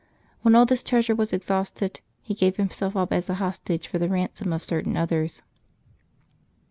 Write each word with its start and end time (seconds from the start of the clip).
When 0.41 0.55
all 0.55 0.65
this 0.65 0.81
treasure 0.81 1.13
was 1.13 1.31
exhausted, 1.31 1.99
he 2.23 2.33
gave 2.33 2.55
himself 2.57 2.95
up 2.95 3.13
as 3.13 3.29
a 3.29 3.35
hostage 3.35 3.87
for 3.87 3.99
the 3.99 4.09
ransom 4.09 4.51
of 4.51 4.63
certain 4.63 4.97
others. 4.97 5.43